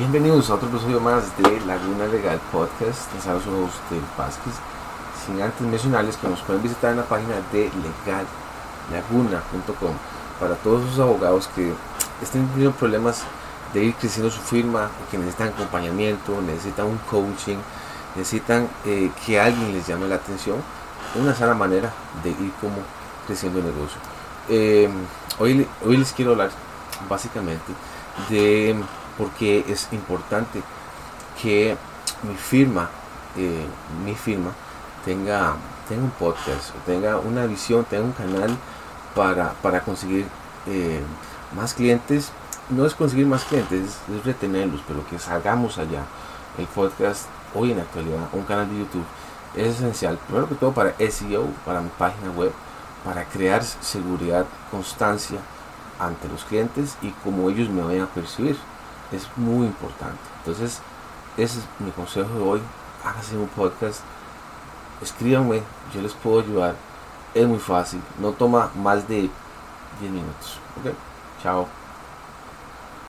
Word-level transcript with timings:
Bienvenidos 0.00 0.48
a 0.48 0.54
otro 0.54 0.70
episodio 0.70 0.98
más 0.98 1.36
de 1.36 1.60
Laguna 1.66 2.06
Legal 2.06 2.40
Podcast. 2.50 3.12
Les 3.14 3.26
hablo 3.26 3.42
su 3.42 3.50
host 3.50 3.90
del 3.90 4.00
Vázquez. 4.16 4.54
Sin 5.26 5.42
antes 5.42 5.60
mencionarles 5.60 6.16
que 6.16 6.26
nos 6.26 6.40
pueden 6.40 6.62
visitar 6.62 6.92
en 6.92 6.96
la 6.96 7.04
página 7.04 7.34
de 7.52 7.70
legallaguna.com 8.88 9.92
para 10.40 10.54
todos 10.54 10.86
esos 10.86 11.00
abogados 11.00 11.50
que 11.54 11.74
estén 12.22 12.48
teniendo 12.48 12.74
problemas 12.74 13.24
de 13.74 13.84
ir 13.84 13.94
creciendo 13.94 14.30
su 14.30 14.40
firma, 14.40 14.88
que 15.10 15.18
necesitan 15.18 15.48
acompañamiento, 15.48 16.40
necesitan 16.40 16.86
un 16.86 16.96
coaching, 17.10 17.58
necesitan 18.16 18.70
eh, 18.86 19.10
que 19.26 19.38
alguien 19.38 19.74
les 19.74 19.86
llame 19.86 20.08
la 20.08 20.14
atención. 20.14 20.56
Una 21.14 21.34
sana 21.34 21.52
manera 21.52 21.92
de 22.24 22.30
ir 22.30 22.52
como 22.58 22.78
creciendo 23.26 23.58
el 23.58 23.66
negocio. 23.66 23.98
Eh, 24.48 24.88
hoy, 25.38 25.68
hoy 25.84 25.98
les 25.98 26.10
quiero 26.14 26.30
hablar 26.30 26.48
básicamente 27.06 27.74
de 28.30 28.82
porque 29.20 29.66
es 29.68 29.86
importante 29.92 30.62
que 31.40 31.76
mi 32.22 32.34
firma, 32.34 32.88
eh, 33.36 33.66
mi 34.02 34.14
firma 34.14 34.52
tenga, 35.04 35.56
tenga 35.88 36.04
un 36.04 36.10
podcast, 36.10 36.74
tenga 36.86 37.18
una 37.18 37.44
visión, 37.44 37.84
tenga 37.84 38.04
un 38.04 38.12
canal 38.12 38.56
para, 39.14 39.52
para 39.62 39.82
conseguir 39.82 40.26
eh, 40.66 41.02
más 41.54 41.74
clientes. 41.74 42.32
No 42.70 42.86
es 42.86 42.94
conseguir 42.94 43.26
más 43.26 43.44
clientes, 43.44 43.98
es, 44.08 44.24
retenerlos, 44.24 44.80
pero 44.88 45.06
que 45.06 45.18
salgamos 45.18 45.76
allá. 45.76 46.02
El 46.56 46.66
podcast 46.66 47.26
hoy 47.54 47.72
en 47.72 47.76
la 47.76 47.82
actualidad, 47.82 48.28
un 48.32 48.44
canal 48.44 48.70
de 48.70 48.78
YouTube, 48.78 49.04
es 49.54 49.76
esencial, 49.76 50.16
primero 50.16 50.48
que 50.48 50.54
todo 50.54 50.72
para 50.72 50.94
SEO, 50.98 51.46
para 51.66 51.82
mi 51.82 51.90
página 51.98 52.30
web, 52.30 52.52
para 53.04 53.24
crear 53.24 53.62
seguridad, 53.64 54.46
constancia 54.70 55.40
ante 55.98 56.28
los 56.28 56.44
clientes 56.44 56.96
y 57.02 57.10
como 57.24 57.50
ellos 57.50 57.68
me 57.68 57.82
vayan 57.82 58.04
a 58.04 58.06
percibir 58.06 58.56
es 59.12 59.28
muy 59.36 59.66
importante. 59.66 60.18
Entonces, 60.38 60.80
ese 61.36 61.58
es 61.58 61.64
mi 61.78 61.90
consejo 61.90 62.32
de 62.34 62.42
hoy. 62.42 62.60
Háganse 63.04 63.36
un 63.36 63.48
podcast, 63.48 64.00
escríbanme, 65.02 65.62
yo 65.94 66.02
les 66.02 66.12
puedo 66.14 66.40
ayudar. 66.40 66.74
Es 67.34 67.46
muy 67.46 67.58
fácil, 67.58 68.02
no 68.20 68.32
toma 68.32 68.70
más 68.76 69.06
de 69.08 69.30
10 70.00 70.12
minutos. 70.12 70.58
¿Ok? 70.78 70.92
Chao. 71.42 71.66